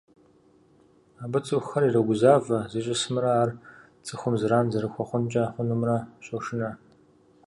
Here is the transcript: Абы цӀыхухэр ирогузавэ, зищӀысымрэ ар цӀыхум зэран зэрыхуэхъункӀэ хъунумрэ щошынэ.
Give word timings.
Абы 1.23 1.39
цӀыхухэр 1.45 1.83
ирогузавэ, 1.87 2.57
зищӀысымрэ 2.71 3.29
ар 3.41 3.49
цӀыхум 4.05 4.35
зэран 4.39 4.65
зэрыхуэхъункӀэ 4.71 5.43
хъунумрэ 5.53 5.97
щошынэ. 6.25 6.69